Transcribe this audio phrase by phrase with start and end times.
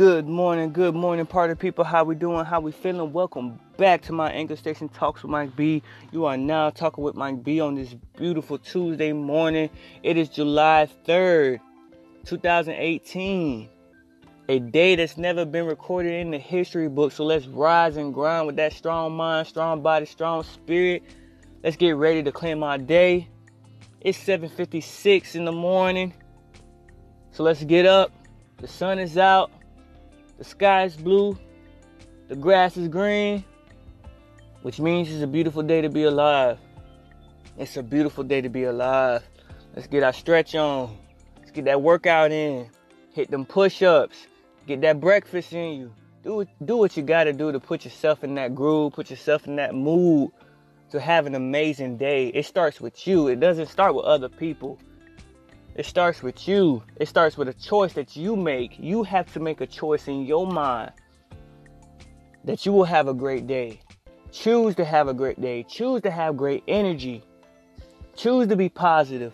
[0.00, 1.84] Good morning, good morning, party people.
[1.84, 2.46] How we doing?
[2.46, 3.12] How we feeling?
[3.12, 5.82] Welcome back to my anchor station, Talks with Mike B.
[6.10, 9.68] You are now talking with Mike B on this beautiful Tuesday morning.
[10.02, 11.60] It is July 3rd,
[12.24, 13.68] 2018.
[14.48, 17.12] A day that's never been recorded in the history book.
[17.12, 21.02] So let's rise and grind with that strong mind, strong body, strong spirit.
[21.62, 23.28] Let's get ready to claim our day.
[24.00, 26.14] It's 7:56 in the morning.
[27.32, 28.12] So let's get up.
[28.56, 29.50] The sun is out.
[30.40, 31.38] The sky is blue.
[32.28, 33.44] The grass is green,
[34.62, 36.56] which means it's a beautiful day to be alive.
[37.58, 39.22] It's a beautiful day to be alive.
[39.76, 40.96] Let's get our stretch on.
[41.36, 42.70] Let's get that workout in.
[43.12, 44.16] Hit them push-ups.
[44.66, 45.92] Get that breakfast in you.
[46.24, 49.56] Do do what you gotta do to put yourself in that groove, put yourself in
[49.56, 50.30] that mood
[50.90, 52.28] to have an amazing day.
[52.28, 53.28] It starts with you.
[53.28, 54.78] It doesn't start with other people.
[55.80, 56.82] It starts with you.
[56.96, 58.78] It starts with a choice that you make.
[58.78, 60.92] You have to make a choice in your mind
[62.44, 63.80] that you will have a great day.
[64.30, 65.62] Choose to have a great day.
[65.62, 67.24] Choose to have great energy.
[68.14, 69.32] Choose to be positive.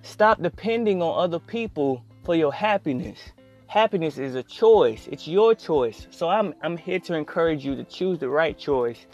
[0.00, 3.18] Stop depending on other people for your happiness.
[3.66, 5.08] Happiness is a choice.
[5.12, 6.06] It's your choice.
[6.10, 9.04] So I'm I'm here to encourage you to choose the right choice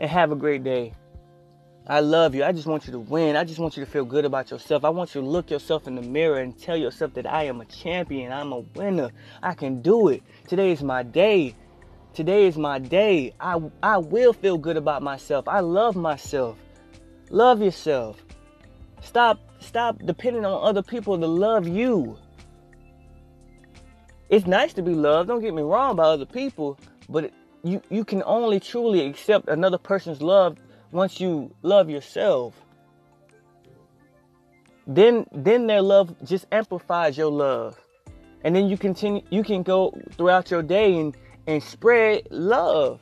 [0.00, 0.92] and have a great day.
[1.86, 2.44] I love you.
[2.44, 3.36] I just want you to win.
[3.36, 4.84] I just want you to feel good about yourself.
[4.84, 7.60] I want you to look yourself in the mirror and tell yourself that I am
[7.60, 8.32] a champion.
[8.32, 9.10] I'm a winner.
[9.42, 10.22] I can do it.
[10.46, 11.54] Today is my day.
[12.12, 13.34] Today is my day.
[13.40, 15.48] I, I will feel good about myself.
[15.48, 16.58] I love myself.
[17.30, 18.22] Love yourself.
[19.02, 22.18] Stop stop depending on other people to love you.
[24.28, 26.78] It's nice to be loved, don't get me wrong by other people,
[27.08, 30.56] but you you can only truly accept another person's love
[30.92, 32.54] once you love yourself,
[34.86, 37.78] then then their love just amplifies your love.
[38.42, 41.16] And then you continue you can go throughout your day and,
[41.46, 43.00] and spread love.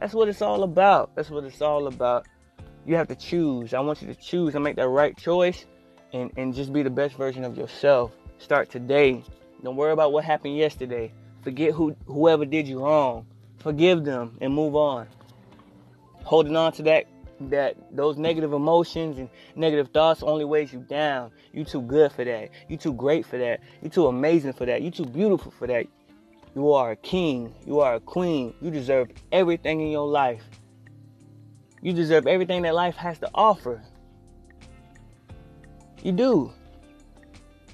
[0.00, 1.14] That's what it's all about.
[1.14, 2.26] That's what it's all about.
[2.84, 3.72] You have to choose.
[3.72, 5.64] I want you to choose and make that right choice
[6.12, 8.12] and, and just be the best version of yourself.
[8.38, 9.22] Start today.
[9.62, 11.12] Don't worry about what happened yesterday.
[11.42, 13.26] Forget who whoever did you wrong.
[13.58, 15.06] Forgive them and move on.
[16.24, 17.06] Holding on to that
[17.40, 21.30] that those negative emotions and negative thoughts only weighs you down.
[21.52, 22.50] You too good for that.
[22.68, 23.60] You too great for that.
[23.82, 24.82] You too amazing for that.
[24.82, 25.86] You too beautiful for that.
[26.54, 27.54] You are a king.
[27.66, 28.54] You are a queen.
[28.60, 30.42] You deserve everything in your life.
[31.82, 33.82] You deserve everything that life has to offer.
[36.02, 36.52] You do.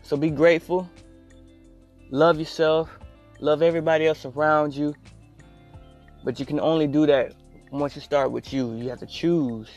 [0.02, 0.90] So be grateful.
[2.10, 2.90] Love yourself.
[3.40, 4.94] Love everybody else around you.
[6.24, 7.34] But you can only do that
[7.70, 9.68] once you start with you, you have to choose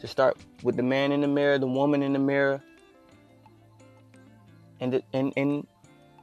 [0.00, 2.60] to start with the man in the mirror, the woman in the mirror,
[4.80, 5.66] and and and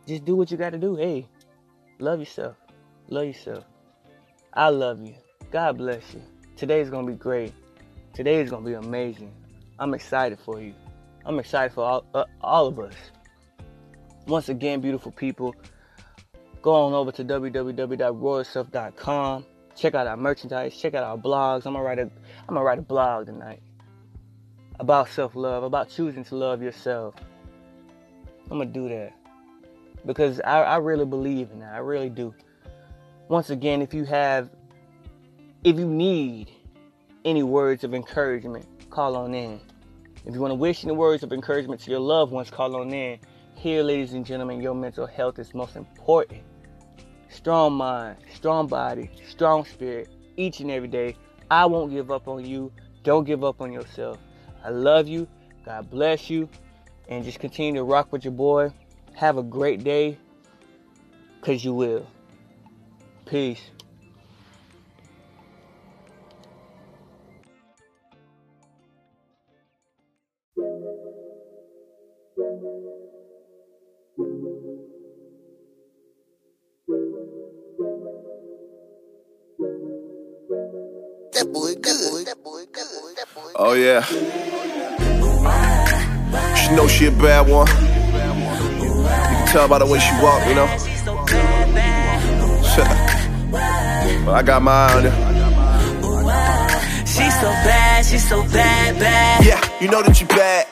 [0.07, 0.95] just do what you got to do.
[0.95, 1.27] Hey,
[1.99, 2.57] love yourself,
[3.07, 3.63] love yourself.
[4.53, 5.15] I love you.
[5.51, 6.21] God bless you.
[6.55, 7.53] Today is gonna be great.
[8.13, 9.31] Today is gonna be amazing.
[9.79, 10.73] I'm excited for you.
[11.25, 12.93] I'm excited for all, uh, all of us.
[14.27, 15.55] Once again, beautiful people,
[16.61, 19.45] go on over to www.royalself.com
[19.75, 20.75] Check out our merchandise.
[20.77, 21.65] Check out our blogs.
[21.65, 23.61] I'm gonna write a I'm gonna write a blog tonight
[24.79, 27.15] about self-love, about choosing to love yourself.
[28.49, 29.13] I'm gonna do that
[30.05, 31.73] because I, I really believe in that.
[31.73, 32.33] I really do.
[33.27, 34.49] Once again, if you have,
[35.63, 36.51] if you need
[37.23, 39.59] any words of encouragement, call on in.
[40.25, 42.93] If you want to wish any words of encouragement to your loved ones, call on
[42.93, 43.19] in.
[43.55, 46.41] Here, ladies and gentlemen, your mental health is most important
[47.31, 51.15] strong mind, strong body, strong spirit each and every day.
[51.49, 52.71] I won't give up on you.
[53.03, 54.17] Don't give up on yourself.
[54.63, 55.27] I love you.
[55.65, 56.47] God bless you.
[57.07, 58.71] And just continue to rock with your boy.
[59.13, 60.17] Have a great day
[61.39, 62.05] because you will.
[63.25, 63.61] Peace.
[81.51, 82.27] That boy good.
[82.27, 83.17] That boy good.
[83.17, 83.99] That boy Oh yeah.
[86.55, 87.67] She know she a bad one.
[87.67, 87.73] You
[89.35, 90.67] can tell by the way she walk, you know.
[94.25, 95.11] but I got my eye on her.
[97.05, 99.43] She's so bad, she's so bad, bad.
[99.45, 100.67] Yeah, you know that you bad.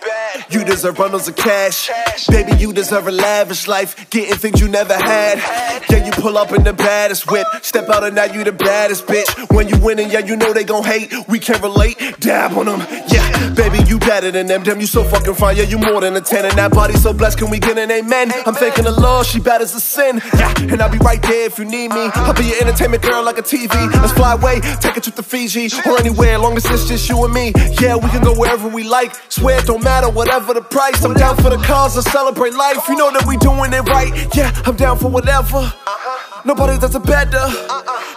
[0.49, 1.89] You deserve bundles of cash.
[2.27, 4.09] Baby, you deserve a lavish life.
[4.09, 5.37] Getting things you never had.
[5.89, 7.45] Yeah, you pull up in the baddest whip.
[7.61, 9.29] Step out and now you the baddest bitch.
[9.55, 11.13] When you winning, yeah, you know they gon' hate.
[11.27, 11.97] We can't relate.
[12.19, 12.79] Dab on them.
[13.09, 14.63] Yeah, baby, you better than them.
[14.63, 15.55] Damn, you so fucking fine.
[15.55, 16.45] Yeah, you more than a 10.
[16.45, 17.37] And that body so blessed.
[17.37, 18.31] Can we get an amen?
[18.45, 19.27] I'm thanking the Lord.
[19.27, 20.19] She bad as a sin.
[20.35, 22.09] Yeah, and I'll be right there if you need me.
[22.15, 23.69] I'll be your entertainment girl like a TV.
[24.01, 24.61] Let's fly away.
[24.81, 26.39] Take trip to Fiji or anywhere.
[26.39, 27.53] Long as it's just you and me.
[27.79, 29.13] Yeah, we can go wherever we like.
[29.29, 31.03] Swear it don't matter, whatever the price.
[31.03, 32.87] I'm down for the cause to celebrate life.
[32.87, 34.11] You know that we doing it right.
[34.35, 35.71] Yeah, I'm down for whatever.
[36.45, 37.43] Nobody does it better.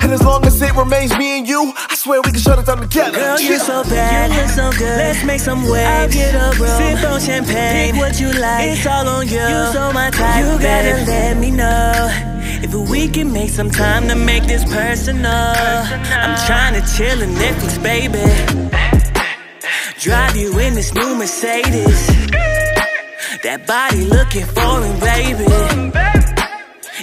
[0.01, 2.67] And as long as it remains me and you, I swear we can shut it
[2.67, 3.19] down together.
[3.19, 4.97] Girl, you're so bad, you look so good.
[4.99, 5.87] Let's make some waves.
[5.87, 7.93] I'll get a room, sip on champagne.
[7.93, 9.41] Pick what you like, it's all on you.
[9.41, 12.09] You so my type, you gotta let me know
[12.63, 15.33] if we can make some time to make this personal.
[15.33, 18.82] I'm trying to chill in Netflix, baby.
[20.03, 22.07] Drive you in this new Mercedes.
[23.45, 25.47] That body looking foreign, baby.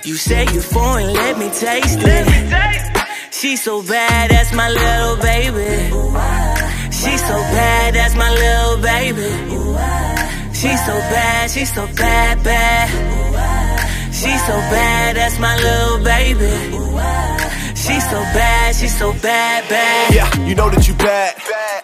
[0.03, 2.27] You say you're foreign, let me taste it.
[3.31, 5.95] She's so bad, that's my little baby.
[6.91, 9.31] She's so bad, that's my little baby.
[10.51, 12.89] She's so bad, she's so bad, bad.
[14.13, 16.51] She's so bad, that's my little baby.
[17.79, 20.13] She's so bad, she's so bad, bad.
[20.13, 21.37] Yeah, you know that you bad.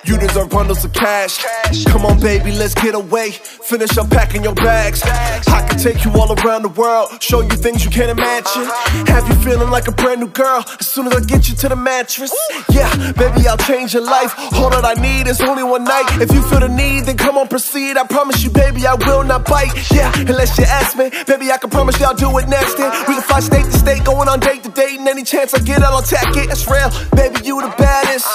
[0.03, 1.43] You deserve bundles of cash.
[1.85, 3.31] Come on, baby, let's get away.
[3.31, 5.01] Finish unpacking your bags.
[5.03, 8.65] I can take you all around the world, show you things you can't imagine.
[9.07, 11.69] Have you feeling like a brand new girl as soon as I get you to
[11.69, 12.33] the mattress?
[12.69, 14.33] Yeah, baby, I'll change your life.
[14.55, 16.05] All that I need is only one night.
[16.21, 17.97] If you feel the need, then come on, proceed.
[17.97, 19.73] I promise you, baby, I will not bite.
[19.91, 22.75] Yeah, unless you ask me, baby, I can promise you I'll do it next.
[22.75, 25.53] Then we can fly state to state, going on date to date, and any chance
[25.53, 26.47] I get, I'll attack it.
[26.47, 28.27] That's real, baby, you the baddest.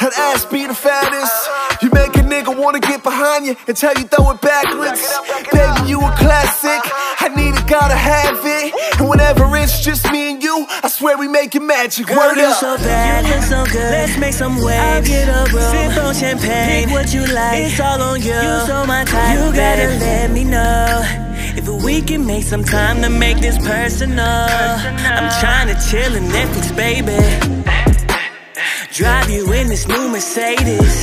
[0.00, 0.74] That ass be the
[1.04, 1.82] fattest.
[1.82, 5.02] You make a nigga wanna get behind you and tell you throw it backwards.
[5.52, 6.80] Baby, you a classic.
[7.20, 8.74] I need it, gotta have it.
[8.98, 12.06] And whenever it's just me and you, I swear we make making magic.
[12.06, 12.56] Girl, Word you up.
[12.56, 13.90] so bad, you look so good.
[13.92, 14.80] Let's make some waves.
[14.80, 16.84] I'll get a room, sip on champagne.
[16.84, 18.32] Pick what you like, it's all on you.
[18.32, 21.02] You so my type, you gotta let me know.
[21.56, 24.24] If we can make some time to make this personal.
[24.24, 27.83] I'm trying to chill in Netflix, baby.
[28.94, 31.00] Drive you in this new Mercedes.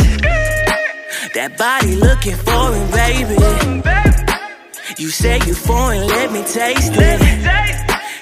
[1.35, 3.35] That body looking foreign, baby.
[4.97, 7.19] You say you foreign, let me taste it.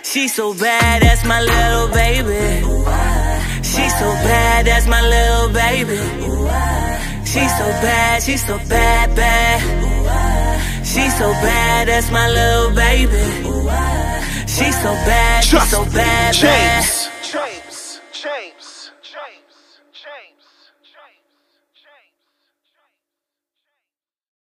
[0.03, 2.65] She's so bad, that's my little baby.
[3.61, 6.01] She's so bad, that's my little baby.
[7.29, 9.61] She's so bad, she's so bad, bad.
[10.83, 13.21] She's so bad, that's my little baby.
[14.49, 17.18] She's so bad, she's so bad, bad.